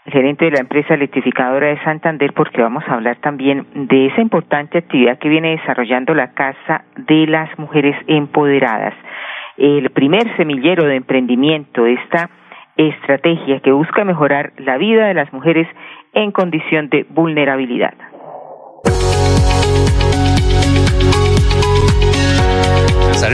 gerente 0.06 0.46
de 0.46 0.52
la 0.52 0.60
empresa 0.60 0.94
electrificadora 0.94 1.68
de 1.68 1.84
Santander, 1.84 2.34
porque 2.34 2.62
vamos 2.62 2.84
a 2.88 2.94
hablar 2.94 3.18
también 3.18 3.66
de 3.74 4.08
esa 4.08 4.22
importante 4.22 4.78
actividad 4.78 5.20
que 5.20 5.30
viene 5.30 5.52
desarrollando 5.52 6.14
la 6.14 6.34
Casa 6.34 6.84
de 6.96 7.28
las 7.28 7.58
Mujeres 7.60 7.96
Empoderadas. 8.08 8.94
El 9.58 9.90
primer 9.92 10.36
semillero 10.38 10.86
de 10.86 10.96
emprendimiento, 10.96 11.86
esta 11.86 12.30
estrategia 12.78 13.60
que 13.60 13.72
busca 13.72 14.06
mejorar 14.06 14.54
la 14.58 14.78
vida 14.78 15.08
de 15.08 15.14
las 15.14 15.32
mujeres 15.34 15.68
en 16.14 16.32
condición 16.32 16.90
de 16.90 17.06
vulnerabilidad. 17.10 17.94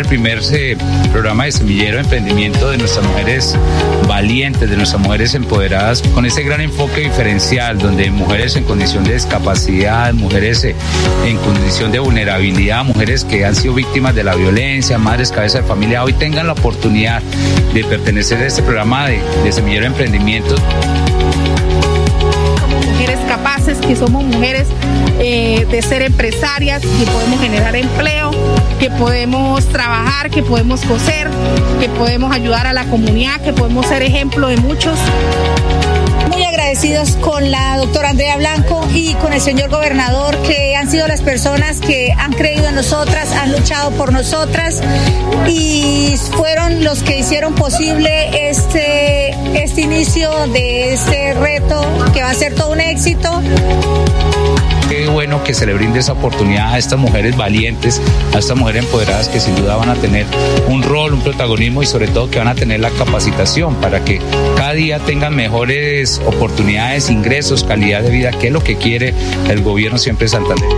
Primer 0.06 0.40
eh, 0.52 0.78
programa 1.12 1.46
de 1.46 1.52
semillero 1.52 1.98
de 1.98 2.04
emprendimiento 2.04 2.70
de 2.70 2.78
nuestras 2.78 3.06
mujeres 3.06 3.58
valientes, 4.08 4.70
de 4.70 4.78
nuestras 4.78 5.02
mujeres 5.02 5.34
empoderadas, 5.34 6.02
con 6.14 6.26
ese 6.26 6.44
gran 6.44 6.62
enfoque 6.62 7.02
diferencial, 7.02 7.78
donde 7.78 8.10
mujeres 8.12 8.56
en 8.56 8.64
condición 8.64 9.04
de 9.04 9.14
discapacidad, 9.14 10.14
mujeres 10.14 10.64
eh, 10.64 10.76
en 11.26 11.38
condición 11.38 11.92
de 11.92 12.00
vulnerabilidad, 12.00 12.84
mujeres 12.84 13.26
que 13.26 13.46
han 13.46 13.56
sido 13.56 13.74
víctimas 13.74 14.16
de 14.16 14.24
la 14.24 14.36
violencia, 14.36 14.98
madres 14.98 15.32
cabeza 15.32 15.62
de 15.62 15.68
familia, 15.68 16.04
hoy 16.04 16.14
tengan 16.14 16.48
la 16.48 16.54
oportunidad 16.54 17.22
de 17.74 17.84
pertenecer 17.84 18.40
a 18.40 18.48
este 18.48 18.62
programa 18.62 19.08
de, 19.08 19.20
de 19.44 19.52
semillero 19.52 19.82
de 19.82 19.88
emprendimiento 19.88 20.56
mujeres 23.06 23.26
capaces, 23.28 23.78
que 23.78 23.96
somos 23.96 24.24
mujeres 24.24 24.68
eh, 25.20 25.68
de 25.70 25.82
ser 25.84 26.02
empresarias, 26.02 26.82
que 26.82 27.06
podemos 27.06 27.40
generar 27.40 27.76
empleo, 27.76 28.32
que 28.80 28.90
podemos 28.90 29.64
trabajar, 29.68 30.32
que 30.32 30.42
podemos 30.42 30.82
coser, 30.82 31.30
que 31.80 31.88
podemos 31.90 32.34
ayudar 32.34 32.66
a 32.66 32.74
la 32.74 32.86
comunidad, 32.86 33.40
que 33.42 33.54
podemos 33.54 33.86
ser 33.86 34.02
ejemplo 34.02 34.48
de 34.48 34.58
muchos 34.58 34.98
muy 36.36 36.44
agradecidos 36.44 37.16
con 37.22 37.50
la 37.50 37.78
doctora 37.78 38.10
Andrea 38.10 38.36
Blanco 38.36 38.86
y 38.94 39.14
con 39.16 39.32
el 39.32 39.40
señor 39.40 39.70
gobernador, 39.70 40.36
que 40.42 40.76
han 40.76 40.92
sido 40.92 41.08
las 41.08 41.22
personas 41.22 41.80
que 41.80 42.12
han 42.12 42.34
creído 42.34 42.68
en 42.68 42.76
nosotras, 42.76 43.32
han 43.32 43.54
luchado 43.54 43.92
por 43.92 44.12
nosotras 44.12 44.82
y 45.48 46.14
fueron 46.36 46.84
los 46.84 47.04
que 47.04 47.20
hicieron 47.20 47.56
posible 47.56 48.50
este, 48.50 49.30
este 49.64 49.82
inicio 49.82 50.30
de 50.48 50.94
este 50.94 51.36
reto 51.36 51.82
que 52.14 52.22
va 52.22 52.32
a 52.32 52.34
ser 52.34 52.54
todo 52.54 52.74
un 52.74 52.82
éxito. 52.82 53.42
Qué 54.96 55.10
bueno 55.10 55.44
que 55.44 55.54
se 55.54 55.66
le 55.66 55.74
brinde 55.74 56.00
esa 56.00 56.14
oportunidad 56.14 56.74
a 56.74 56.78
estas 56.78 56.98
mujeres 56.98 57.36
valientes, 57.36 58.02
a 58.34 58.40
estas 58.40 58.56
mujeres 58.56 58.86
empoderadas 58.86 59.28
que 59.28 59.42
sin 59.42 59.54
duda 59.58 59.76
van 59.76 59.90
a 59.90 59.96
tener 59.96 60.26
un 60.70 60.84
rol, 60.84 61.14
un 61.14 61.20
protagonismo 61.20 61.84
y 61.84 61.86
sobre 61.86 62.08
todo 62.08 62.32
que 62.32 62.40
van 62.40 62.48
a 62.48 62.56
tener 62.56 62.80
la 62.80 62.90
capacitación 62.92 63.76
para 63.76 64.06
que 64.06 64.22
cada 64.56 64.72
día 64.72 65.00
tengan 65.00 65.36
mejores 65.36 66.22
oportunidades, 66.26 67.10
ingresos, 67.10 67.66
calidad 67.66 68.04
de 68.04 68.10
vida, 68.10 68.32
que 68.32 68.48
es 68.48 68.54
lo 68.54 68.64
que 68.64 68.78
quiere 68.78 69.14
el 69.50 69.62
gobierno 69.64 69.98
siempre 69.98 70.26
de 70.26 70.30
Santander. 70.30 70.70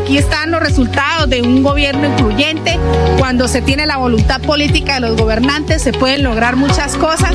Aquí 0.00 0.16
están 0.16 0.50
los 0.50 0.60
resultados 0.60 1.28
de 1.28 1.42
un 1.42 1.62
gobierno 1.62 2.06
incluyente. 2.08 2.78
Cuando 3.18 3.48
se 3.48 3.60
tiene 3.60 3.84
la 3.84 3.98
voluntad 3.98 4.40
política 4.40 4.94
de 4.94 5.00
los 5.00 5.16
gobernantes 5.16 5.82
se 5.82 5.92
pueden 5.92 6.22
lograr 6.22 6.56
muchas 6.56 6.96
cosas. 6.96 7.34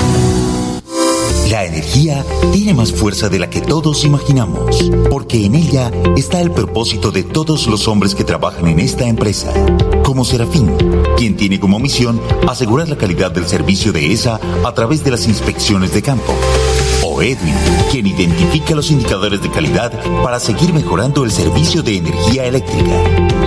La 1.51 1.65
energía 1.65 2.25
tiene 2.53 2.73
más 2.73 2.93
fuerza 2.93 3.27
de 3.27 3.37
la 3.37 3.49
que 3.49 3.59
todos 3.59 4.05
imaginamos, 4.05 4.89
porque 5.09 5.45
en 5.45 5.55
ella 5.55 5.91
está 6.15 6.39
el 6.39 6.51
propósito 6.51 7.11
de 7.11 7.23
todos 7.23 7.67
los 7.67 7.89
hombres 7.89 8.15
que 8.15 8.23
trabajan 8.23 8.69
en 8.69 8.79
esta 8.79 9.05
empresa, 9.05 9.51
como 10.01 10.23
Serafín, 10.23 10.71
quien 11.17 11.35
tiene 11.35 11.59
como 11.59 11.77
misión 11.77 12.21
asegurar 12.47 12.87
la 12.87 12.97
calidad 12.97 13.31
del 13.31 13.49
servicio 13.49 13.91
de 13.91 14.13
ESA 14.13 14.39
a 14.63 14.73
través 14.73 15.03
de 15.03 15.11
las 15.11 15.27
inspecciones 15.27 15.93
de 15.93 16.01
campo. 16.01 16.33
O 17.03 17.21
Edwin, 17.21 17.55
quien 17.91 18.07
identifica 18.07 18.73
los 18.73 18.89
indicadores 18.89 19.41
de 19.41 19.51
calidad 19.51 19.91
para 20.23 20.39
seguir 20.39 20.73
mejorando 20.73 21.25
el 21.25 21.31
servicio 21.31 21.83
de 21.83 21.97
energía 21.97 22.45
eléctrica. 22.45 22.95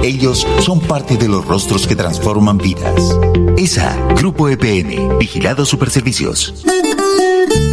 Ellos 0.02 0.46
son 0.60 0.78
parte 0.78 1.16
de 1.16 1.28
los 1.28 1.46
rostros 1.46 1.86
que 1.86 1.96
transforman 1.96 2.58
vidas. 2.58 3.18
ESA, 3.56 3.96
Grupo 4.14 4.50
EPN, 4.50 5.16
Vigilados 5.18 5.70
Superservicios. 5.70 6.52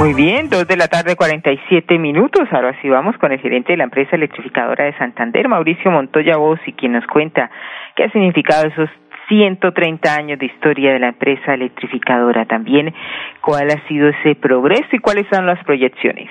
Muy 0.00 0.14
bien, 0.14 0.48
dos 0.48 0.66
de 0.66 0.78
la 0.78 0.88
tarde, 0.88 1.14
47 1.14 1.98
minutos. 1.98 2.48
Ahora 2.52 2.74
sí 2.80 2.88
vamos 2.88 3.18
con 3.18 3.32
el 3.32 3.38
gerente 3.38 3.72
de 3.72 3.76
la 3.76 3.84
empresa 3.84 4.16
electrificadora 4.16 4.86
de 4.86 4.96
Santander, 4.96 5.46
Mauricio 5.46 5.90
Montoya 5.90 6.36
y 6.66 6.72
quien 6.72 6.92
nos 6.92 7.06
cuenta 7.06 7.50
qué 7.94 8.04
ha 8.04 8.10
significado 8.10 8.66
esos 8.66 8.88
130 9.28 10.14
años 10.14 10.38
de 10.38 10.46
historia 10.46 10.94
de 10.94 11.00
la 11.00 11.08
empresa 11.08 11.52
electrificadora. 11.52 12.46
También 12.46 12.94
cuál 13.42 13.70
ha 13.70 13.86
sido 13.88 14.08
ese 14.08 14.36
progreso 14.36 14.88
y 14.90 15.00
cuáles 15.00 15.26
son 15.30 15.46
las 15.46 15.62
proyecciones. 15.64 16.30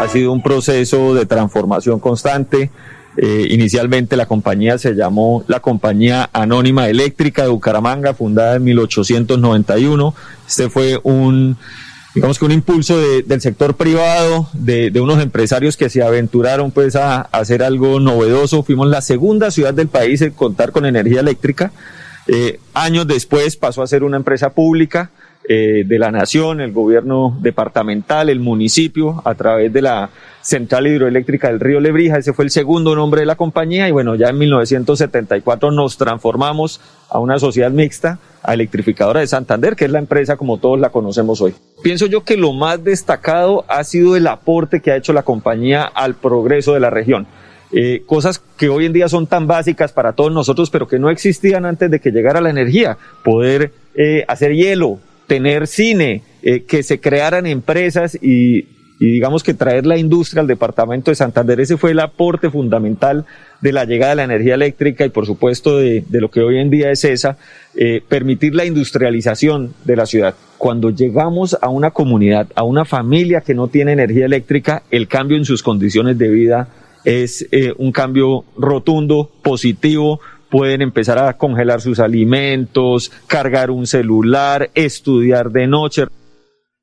Ha 0.00 0.08
sido 0.08 0.32
un 0.32 0.42
proceso 0.42 1.14
de 1.14 1.26
transformación 1.26 2.00
constante. 2.00 2.70
Eh, 3.16 3.46
inicialmente 3.50 4.16
la 4.16 4.26
compañía 4.26 4.76
se 4.78 4.94
llamó 4.94 5.44
la 5.46 5.60
Compañía 5.60 6.28
Anónima 6.32 6.88
Eléctrica 6.88 7.42
de 7.42 7.48
Bucaramanga, 7.48 8.14
fundada 8.14 8.56
en 8.56 8.64
1891. 8.64 10.14
Este 10.48 10.68
fue 10.68 10.98
un, 11.04 11.56
digamos 12.14 12.38
que 12.38 12.44
un 12.44 12.52
impulso 12.52 12.98
del 12.98 13.40
sector 13.40 13.76
privado, 13.76 14.48
de, 14.52 14.90
unos 15.00 15.22
empresarios 15.22 15.76
que 15.76 15.90
se 15.90 16.02
aventuraron 16.02 16.72
pues 16.72 16.96
a, 16.96 17.20
hacer 17.20 17.62
algo 17.62 18.00
novedoso. 18.00 18.64
Fuimos 18.64 18.88
la 18.88 19.00
segunda 19.00 19.50
ciudad 19.52 19.74
del 19.74 19.88
país 19.88 20.20
en 20.20 20.32
contar 20.32 20.72
con 20.72 20.84
energía 20.84 21.20
eléctrica. 21.20 21.72
Eh, 22.26 22.58
años 22.72 23.06
después 23.06 23.56
pasó 23.56 23.82
a 23.82 23.86
ser 23.86 24.02
una 24.02 24.16
empresa 24.16 24.50
pública. 24.50 25.10
Eh, 25.46 25.84
de 25.84 25.98
la 25.98 26.10
nación, 26.10 26.62
el 26.62 26.72
gobierno 26.72 27.36
departamental, 27.42 28.30
el 28.30 28.40
municipio, 28.40 29.20
a 29.26 29.34
través 29.34 29.70
de 29.74 29.82
la 29.82 30.08
Central 30.40 30.86
Hidroeléctrica 30.86 31.48
del 31.48 31.60
Río 31.60 31.80
Lebrija. 31.80 32.16
Ese 32.16 32.32
fue 32.32 32.46
el 32.46 32.50
segundo 32.50 32.96
nombre 32.96 33.20
de 33.20 33.26
la 33.26 33.36
compañía 33.36 33.86
y 33.86 33.92
bueno, 33.92 34.14
ya 34.14 34.28
en 34.28 34.38
1974 34.38 35.70
nos 35.70 35.98
transformamos 35.98 36.80
a 37.10 37.18
una 37.18 37.38
sociedad 37.38 37.70
mixta, 37.70 38.18
a 38.42 38.54
Electrificadora 38.54 39.20
de 39.20 39.26
Santander, 39.26 39.76
que 39.76 39.84
es 39.84 39.90
la 39.90 39.98
empresa 39.98 40.38
como 40.38 40.56
todos 40.56 40.80
la 40.80 40.88
conocemos 40.88 41.42
hoy. 41.42 41.54
Pienso 41.82 42.06
yo 42.06 42.24
que 42.24 42.38
lo 42.38 42.54
más 42.54 42.82
destacado 42.82 43.66
ha 43.68 43.84
sido 43.84 44.16
el 44.16 44.26
aporte 44.28 44.80
que 44.80 44.92
ha 44.92 44.96
hecho 44.96 45.12
la 45.12 45.24
compañía 45.24 45.84
al 45.84 46.14
progreso 46.14 46.72
de 46.72 46.80
la 46.80 46.88
región. 46.88 47.26
Eh, 47.70 48.02
cosas 48.06 48.42
que 48.56 48.70
hoy 48.70 48.86
en 48.86 48.94
día 48.94 49.10
son 49.10 49.26
tan 49.26 49.46
básicas 49.46 49.92
para 49.92 50.14
todos 50.14 50.32
nosotros, 50.32 50.70
pero 50.70 50.88
que 50.88 50.98
no 50.98 51.10
existían 51.10 51.66
antes 51.66 51.90
de 51.90 52.00
que 52.00 52.12
llegara 52.12 52.40
la 52.40 52.48
energía. 52.48 52.96
Poder 53.22 53.72
eh, 53.94 54.24
hacer 54.26 54.54
hielo, 54.54 55.00
tener 55.26 55.66
cine, 55.66 56.22
eh, 56.42 56.64
que 56.64 56.82
se 56.82 57.00
crearan 57.00 57.46
empresas 57.46 58.18
y, 58.20 58.66
digamos 58.98 59.42
que 59.42 59.54
traer 59.54 59.84
la 59.84 59.98
industria 59.98 60.40
al 60.40 60.46
departamento 60.46 61.10
de 61.10 61.14
Santander. 61.14 61.60
Ese 61.60 61.76
fue 61.76 61.90
el 61.90 62.00
aporte 62.00 62.48
fundamental 62.48 63.26
de 63.60 63.72
la 63.72 63.84
llegada 63.84 64.10
de 64.10 64.16
la 64.16 64.24
energía 64.24 64.54
eléctrica 64.54 65.04
y 65.04 65.10
por 65.10 65.26
supuesto 65.26 65.78
de, 65.78 66.04
lo 66.10 66.30
que 66.30 66.40
hoy 66.40 66.58
en 66.58 66.70
día 66.70 66.90
es 66.90 67.04
esa, 67.04 67.36
eh, 67.74 68.02
permitir 68.06 68.54
la 68.54 68.64
industrialización 68.64 69.74
de 69.84 69.96
la 69.96 70.06
ciudad. 70.06 70.34
Cuando 70.58 70.90
llegamos 70.90 71.58
a 71.60 71.68
una 71.68 71.90
comunidad, 71.90 72.46
a 72.54 72.62
una 72.62 72.84
familia 72.84 73.40
que 73.40 73.54
no 73.54 73.68
tiene 73.68 73.92
energía 73.92 74.26
eléctrica, 74.26 74.82
el 74.90 75.08
cambio 75.08 75.36
en 75.36 75.44
sus 75.44 75.62
condiciones 75.62 76.16
de 76.16 76.28
vida 76.28 76.68
es 77.04 77.46
eh, 77.52 77.74
un 77.76 77.92
cambio 77.92 78.44
rotundo, 78.56 79.30
positivo, 79.42 80.20
pueden 80.54 80.82
empezar 80.82 81.18
a 81.18 81.32
congelar 81.36 81.80
sus 81.80 81.98
alimentos, 81.98 83.10
cargar 83.28 83.72
un 83.72 83.86
celular, 83.86 84.68
estudiar 84.76 85.46
de 85.46 85.66
noche. 85.66 86.04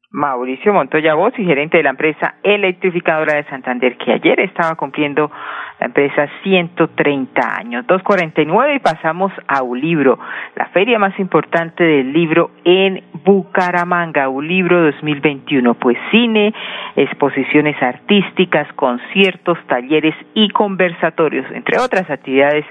Mauricio 0.10 0.74
Montoya 0.74 1.14
Voz 1.14 1.34
y 1.38 1.46
gerente 1.46 1.78
de 1.78 1.84
la 1.84 1.92
empresa 1.92 2.36
electrificadora 2.44 3.36
de 3.36 3.46
Santander, 3.46 3.96
que 3.96 4.12
ayer 4.12 4.42
estaba 4.42 4.76
cumpliendo 4.76 5.32
la 5.80 5.86
empresa 5.86 6.28
130 6.44 7.42
años. 7.60 7.88
249 7.88 8.76
y 8.76 8.80
pasamos 8.80 9.32
a 9.48 9.64
Ulibro, 9.64 10.20
la 10.58 10.66
feria 10.74 11.00
más 11.00 11.18
importante 11.18 11.82
del 11.82 12.12
libro 12.12 12.52
en 12.66 13.02
Bucaramanga, 13.24 14.28
Ulibro 14.28 14.84
2021. 14.84 15.76
Pues 15.76 15.98
cine, 16.12 16.54
exposiciones 16.98 17.82
artísticas, 17.82 18.68
conciertos, 18.74 19.58
talleres 19.68 20.16
y 20.34 20.50
conversatorios, 20.50 21.46
entre 21.54 21.80
otras 21.80 22.10
actividades 22.10 22.66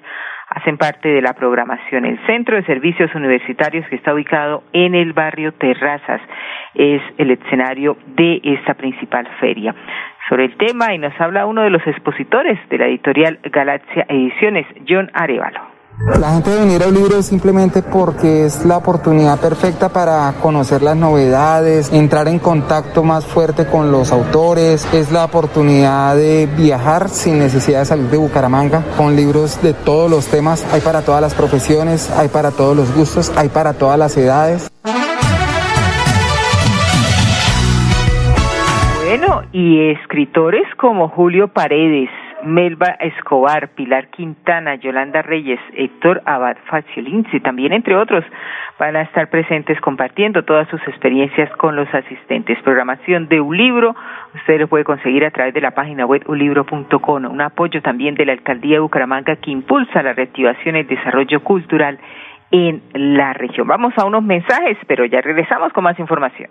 hacen 0.50 0.76
parte 0.76 1.08
de 1.08 1.22
la 1.22 1.32
programación. 1.32 2.04
El 2.04 2.18
Centro 2.26 2.56
de 2.56 2.64
Servicios 2.64 3.14
Universitarios, 3.14 3.86
que 3.88 3.96
está 3.96 4.12
ubicado 4.12 4.64
en 4.72 4.94
el 4.94 5.12
barrio 5.12 5.52
Terrazas, 5.52 6.20
es 6.74 7.00
el 7.18 7.30
escenario 7.30 7.96
de 8.06 8.40
esta 8.42 8.74
principal 8.74 9.28
feria. 9.38 9.74
Sobre 10.28 10.46
el 10.46 10.56
tema, 10.56 10.92
y 10.92 10.98
nos 10.98 11.18
habla 11.20 11.46
uno 11.46 11.62
de 11.62 11.70
los 11.70 11.86
expositores 11.86 12.58
de 12.68 12.78
la 12.78 12.86
editorial 12.86 13.38
Galaxia 13.44 14.06
Ediciones, 14.08 14.66
John 14.88 15.10
Arevalo. 15.14 15.79
La 16.06 16.32
gente 16.32 16.48
debe 16.48 16.64
venir 16.64 16.82
al 16.82 16.94
libro 16.94 17.22
simplemente 17.22 17.82
porque 17.82 18.46
es 18.46 18.64
la 18.64 18.78
oportunidad 18.78 19.38
perfecta 19.38 19.90
para 19.90 20.32
conocer 20.40 20.80
las 20.80 20.96
novedades, 20.96 21.92
entrar 21.92 22.26
en 22.26 22.38
contacto 22.38 23.02
más 23.02 23.26
fuerte 23.26 23.66
con 23.66 23.92
los 23.92 24.10
autores, 24.10 24.88
es 24.94 25.12
la 25.12 25.26
oportunidad 25.26 26.16
de 26.16 26.46
viajar 26.46 27.10
sin 27.10 27.38
necesidad 27.38 27.80
de 27.80 27.84
salir 27.84 28.06
de 28.06 28.16
Bucaramanga 28.16 28.82
con 28.96 29.14
libros 29.14 29.62
de 29.62 29.74
todos 29.74 30.10
los 30.10 30.26
temas, 30.26 30.66
hay 30.72 30.80
para 30.80 31.02
todas 31.02 31.20
las 31.20 31.34
profesiones, 31.34 32.10
hay 32.16 32.28
para 32.28 32.50
todos 32.50 32.74
los 32.74 32.94
gustos, 32.96 33.30
hay 33.36 33.50
para 33.50 33.74
todas 33.74 33.98
las 33.98 34.16
edades. 34.16 34.70
Bueno, 39.04 39.42
y 39.52 39.90
escritores 39.90 40.62
como 40.78 41.10
Julio 41.10 41.48
Paredes, 41.48 42.08
Melba 42.44 42.96
Escobar, 43.00 43.68
Pilar 43.74 44.08
Quintana, 44.08 44.74
Yolanda 44.76 45.22
Reyes, 45.22 45.60
Héctor 45.74 46.22
Abad 46.24 46.56
Faciolinci, 46.66 47.40
también 47.40 47.72
entre 47.72 47.96
otros, 47.96 48.24
van 48.78 48.96
a 48.96 49.02
estar 49.02 49.28
presentes 49.28 49.80
compartiendo 49.80 50.44
todas 50.44 50.68
sus 50.68 50.80
experiencias 50.88 51.50
con 51.56 51.76
los 51.76 51.92
asistentes. 51.94 52.58
Programación 52.62 53.28
de 53.28 53.40
un 53.40 53.56
libro, 53.56 53.94
usted 54.34 54.58
lo 54.60 54.68
puede 54.68 54.84
conseguir 54.84 55.24
a 55.24 55.30
través 55.30 55.54
de 55.54 55.60
la 55.60 55.72
página 55.72 56.06
web 56.06 56.22
ulibro.com, 56.26 57.24
un 57.24 57.40
apoyo 57.40 57.82
también 57.82 58.14
de 58.14 58.26
la 58.26 58.32
Alcaldía 58.32 58.74
de 58.74 58.80
Bucaramanga 58.80 59.36
que 59.36 59.50
impulsa 59.50 60.02
la 60.02 60.12
reactivación 60.12 60.76
y 60.76 60.80
el 60.80 60.86
desarrollo 60.86 61.42
cultural 61.42 61.98
en 62.50 62.82
la 62.94 63.32
región. 63.32 63.66
Vamos 63.66 63.92
a 63.96 64.04
unos 64.04 64.22
mensajes, 64.22 64.78
pero 64.86 65.04
ya 65.04 65.20
regresamos 65.20 65.72
con 65.72 65.84
más 65.84 65.98
información. 65.98 66.50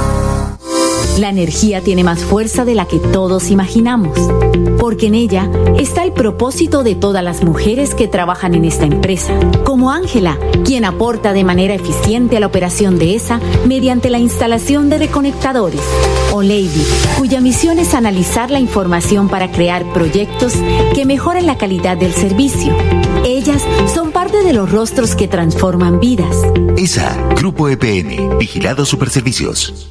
La 1.19 1.29
energía 1.29 1.81
tiene 1.81 2.03
más 2.03 2.23
fuerza 2.23 2.65
de 2.65 2.73
la 2.73 2.87
que 2.87 2.97
todos 2.97 3.51
imaginamos, 3.51 4.17
porque 4.79 5.07
en 5.07 5.15
ella 5.15 5.49
está 5.77 6.03
el 6.03 6.13
propósito 6.13 6.83
de 6.83 6.95
todas 6.95 7.23
las 7.23 7.43
mujeres 7.43 7.93
que 7.93 8.07
trabajan 8.07 8.55
en 8.55 8.65
esta 8.65 8.85
empresa, 8.85 9.33
como 9.63 9.91
Ángela, 9.91 10.39
quien 10.63 10.85
aporta 10.85 11.33
de 11.33 11.43
manera 11.43 11.73
eficiente 11.73 12.37
a 12.37 12.39
la 12.39 12.47
operación 12.47 12.97
de 12.97 13.15
esa 13.15 13.39
mediante 13.67 14.09
la 14.09 14.19
instalación 14.19 14.89
de 14.89 14.99
reconectadores, 14.99 15.81
o 16.31 16.41
Lady, 16.41 16.85
cuya 17.17 17.41
misión 17.41 17.77
es 17.77 17.93
analizar 17.93 18.49
la 18.49 18.59
información 18.59 19.27
para 19.27 19.51
crear 19.51 19.85
proyectos 19.93 20.53
que 20.95 21.05
mejoren 21.05 21.45
la 21.45 21.57
calidad 21.57 21.97
del 21.97 22.13
servicio. 22.13 22.75
Ellas 23.25 23.63
son 23.93 24.11
parte 24.11 24.43
de 24.43 24.53
los 24.53 24.71
rostros 24.71 25.15
que 25.15 25.27
transforman 25.27 25.99
vidas. 25.99 26.35
ESA, 26.77 27.15
Grupo 27.35 27.69
EPN, 27.69 28.39
Vigilado 28.39 28.85
Superservicios. 28.85 29.90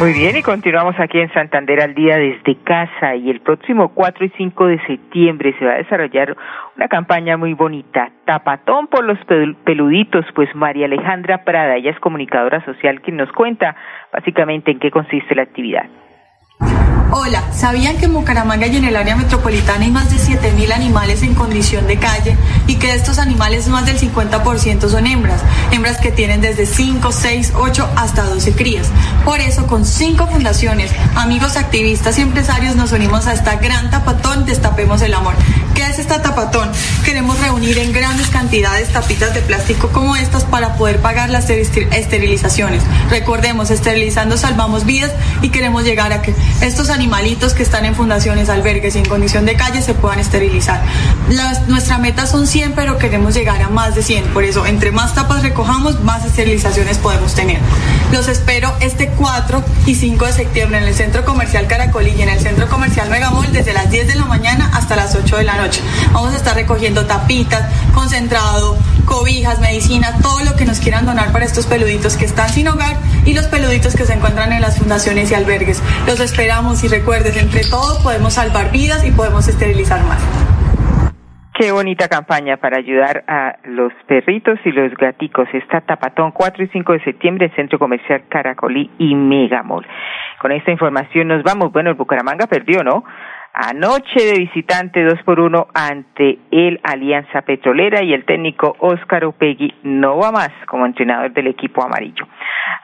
Muy 0.00 0.12
bien, 0.12 0.36
y 0.36 0.42
continuamos 0.42 0.94
aquí 1.00 1.18
en 1.18 1.32
Santander 1.32 1.80
al 1.80 1.92
día 1.92 2.16
desde 2.18 2.54
casa 2.62 3.16
y 3.16 3.30
el 3.30 3.40
próximo 3.40 3.88
4 3.88 4.26
y 4.26 4.28
5 4.36 4.66
de 4.68 4.86
septiembre 4.86 5.56
se 5.58 5.64
va 5.64 5.72
a 5.72 5.78
desarrollar 5.78 6.36
una 6.76 6.86
campaña 6.86 7.36
muy 7.36 7.52
bonita, 7.54 8.12
Tapatón 8.24 8.86
por 8.86 9.02
los 9.02 9.18
peluditos, 9.64 10.24
pues 10.36 10.54
María 10.54 10.86
Alejandra 10.86 11.42
Prada, 11.42 11.74
ella 11.74 11.90
es 11.90 11.98
comunicadora 11.98 12.64
social, 12.64 13.00
quien 13.00 13.16
nos 13.16 13.32
cuenta 13.32 13.74
básicamente 14.12 14.70
en 14.70 14.78
qué 14.78 14.92
consiste 14.92 15.34
la 15.34 15.42
actividad. 15.42 15.86
Hola, 16.60 17.42
¿sabían 17.54 17.96
que 17.96 18.04
en 18.04 18.12
Bucaramanga 18.12 18.66
y 18.66 18.76
en 18.76 18.84
el 18.84 18.96
área 18.96 19.16
metropolitana 19.16 19.84
hay 19.84 19.90
más 19.90 20.10
de 20.10 20.16
7.000 20.16 20.72
animales 20.72 21.22
en 21.22 21.34
condición 21.34 21.86
de 21.86 21.98
calle 21.98 22.36
y 22.66 22.74
que 22.76 22.88
de 22.88 22.94
estos 22.94 23.18
animales 23.18 23.68
más 23.68 23.86
del 23.86 23.98
50% 23.98 24.88
son 24.88 25.06
hembras? 25.06 25.40
Hembras 25.70 25.98
que 25.98 26.12
tienen 26.12 26.40
desde 26.40 26.66
5, 26.66 27.10
6, 27.10 27.52
8 27.56 27.88
hasta 27.96 28.24
12 28.24 28.52
crías. 28.52 28.88
Por 29.24 29.40
eso, 29.40 29.66
con 29.66 29.86
cinco 29.86 30.26
fundaciones, 30.26 30.90
amigos 31.14 31.56
activistas 31.56 32.18
y 32.18 32.22
empresarios 32.22 32.76
nos 32.76 32.92
unimos 32.92 33.26
a 33.26 33.32
esta 33.32 33.56
gran 33.56 33.90
tapatón 33.90 34.44
Destapemos 34.44 35.00
el 35.02 35.14
Amor. 35.14 35.34
¿Qué 35.74 35.86
es 35.86 35.98
esta 35.98 36.20
tapatón? 36.22 36.70
Queremos 37.04 37.38
reunir 37.40 37.78
en 37.78 37.92
grandes 37.92 38.28
cantidades 38.48 38.88
tapitas 38.88 39.34
de 39.34 39.42
plástico 39.42 39.88
como 39.88 40.16
estas 40.16 40.44
para 40.44 40.76
poder 40.76 41.00
pagar 41.00 41.28
las 41.28 41.50
esterilizaciones. 41.50 42.82
Recordemos, 43.10 43.70
esterilizando 43.70 44.38
salvamos 44.38 44.86
vidas 44.86 45.12
y 45.42 45.50
queremos 45.50 45.84
llegar 45.84 46.14
a 46.14 46.22
que 46.22 46.34
estos 46.62 46.88
animalitos 46.88 47.52
que 47.52 47.62
están 47.62 47.84
en 47.84 47.94
fundaciones, 47.94 48.48
albergues 48.48 48.96
y 48.96 49.00
en 49.00 49.04
condición 49.04 49.44
de 49.44 49.54
calle 49.54 49.82
se 49.82 49.92
puedan 49.92 50.18
esterilizar. 50.18 50.82
nuestra 51.66 51.98
meta 51.98 52.26
son 52.26 52.46
100, 52.46 52.72
pero 52.72 52.96
queremos 52.96 53.34
llegar 53.34 53.60
a 53.60 53.68
más 53.68 53.94
de 53.94 54.02
100. 54.02 54.24
Por 54.28 54.44
eso, 54.44 54.64
entre 54.64 54.92
más 54.92 55.14
tapas 55.14 55.42
recojamos, 55.42 56.02
más 56.02 56.24
esterilizaciones 56.24 56.96
podemos 56.96 57.34
tener. 57.34 57.58
Los 58.12 58.26
espero 58.26 58.74
este 58.80 59.08
4 59.08 59.62
y 59.86 59.94
5 59.94 60.24
de 60.24 60.32
septiembre 60.32 60.78
en 60.78 60.84
el 60.84 60.94
Centro 60.94 61.26
Comercial 61.26 61.66
Caracolí 61.66 62.14
y 62.16 62.22
en 62.22 62.30
el 62.30 62.40
Centro 62.40 62.66
Comercial 62.66 63.10
Megamol 63.10 63.52
desde 63.52 63.74
las 63.74 63.90
10 63.90 64.08
de 64.08 64.14
la 64.14 64.24
mañana 64.24 64.70
hasta 64.72 64.96
las 64.96 65.14
8 65.14 65.36
de 65.36 65.44
la 65.44 65.56
noche. 65.56 65.82
Vamos 66.12 66.32
a 66.32 66.36
estar 66.36 66.54
recogiendo 66.54 67.04
tapitas, 67.04 67.64
concentrado, 67.94 68.78
cobijas, 69.04 69.60
medicinas, 69.60 70.20
todo 70.22 70.42
lo 70.42 70.56
que 70.56 70.64
nos 70.64 70.78
quieran 70.78 71.04
donar 71.04 71.32
para 71.32 71.44
estos 71.44 71.66
peluditos 71.66 72.16
que 72.16 72.24
están 72.24 72.50
sin 72.50 72.68
hogar 72.68 72.96
y 73.26 73.34
los 73.34 73.46
peluditos 73.46 73.94
que 73.94 74.06
se 74.06 74.14
encuentran 74.14 74.52
en 74.52 74.62
las 74.62 74.78
fundaciones 74.78 75.30
y 75.30 75.34
albergues. 75.34 75.82
Los 76.06 76.18
esperamos 76.20 76.82
y 76.84 76.88
recuerdes, 76.88 77.36
entre 77.36 77.62
todos 77.64 77.98
podemos 77.98 78.34
salvar 78.34 78.72
vidas 78.72 79.04
y 79.04 79.10
podemos 79.10 79.48
esterilizar 79.48 80.02
más. 80.04 80.20
Qué 81.58 81.72
bonita 81.72 82.06
campaña 82.06 82.58
para 82.58 82.78
ayudar 82.78 83.24
a 83.26 83.56
los 83.64 83.92
perritos 84.06 84.60
y 84.64 84.70
los 84.70 84.94
gaticos. 84.94 85.48
Está 85.52 85.80
Tapatón 85.80 86.30
4 86.30 86.62
y 86.62 86.68
5 86.68 86.92
de 86.92 87.02
septiembre 87.02 87.46
en 87.46 87.56
Centro 87.56 87.80
Comercial 87.80 88.22
Caracolí 88.28 88.88
y 88.96 89.16
Megamol. 89.16 89.84
Con 90.40 90.52
esta 90.52 90.70
información 90.70 91.26
nos 91.26 91.42
vamos. 91.42 91.72
Bueno, 91.72 91.90
el 91.90 91.96
Bucaramanga 91.96 92.46
perdió, 92.46 92.84
¿no? 92.84 93.02
Anoche 93.52 94.24
de 94.24 94.38
visitante 94.38 95.02
2 95.02 95.22
por 95.24 95.40
1 95.40 95.68
ante 95.74 96.38
el 96.50 96.80
Alianza 96.82 97.42
Petrolera 97.42 98.02
y 98.02 98.12
el 98.12 98.24
técnico 98.24 98.76
Óscar 98.78 99.24
Opegui 99.24 99.74
no 99.82 100.18
va 100.18 100.30
más 100.30 100.50
como 100.66 100.86
entrenador 100.86 101.32
del 101.32 101.48
equipo 101.48 101.82
amarillo. 101.82 102.26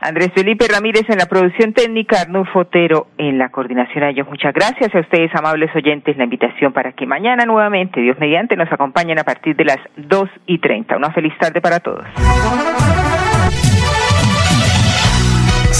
Andrés 0.00 0.32
Felipe 0.34 0.66
Ramírez 0.68 1.08
en 1.08 1.18
la 1.18 1.26
producción 1.26 1.72
técnica, 1.72 2.22
Arnulfo 2.22 2.52
Fotero 2.52 3.08
en 3.18 3.38
la 3.38 3.48
coordinación. 3.48 4.04
A 4.04 4.10
ellos 4.10 4.28
muchas 4.28 4.52
gracias 4.52 4.94
a 4.94 5.00
ustedes, 5.00 5.34
amables 5.34 5.74
oyentes, 5.74 6.16
la 6.16 6.24
invitación 6.24 6.72
para 6.72 6.92
que 6.92 7.06
mañana 7.06 7.44
nuevamente, 7.46 8.00
Dios 8.00 8.18
mediante, 8.18 8.56
nos 8.56 8.70
acompañen 8.72 9.18
a 9.18 9.24
partir 9.24 9.56
de 9.56 9.64
las 9.64 9.78
2 9.96 10.28
y 10.46 10.58
30. 10.58 10.96
Una 10.96 11.10
feliz 11.12 11.32
tarde 11.38 11.60
para 11.60 11.80
todos. 11.80 12.04